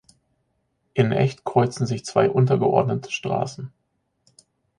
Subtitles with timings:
[0.95, 3.71] In Echt kreuzen sich zwei untergeordnete Straßen.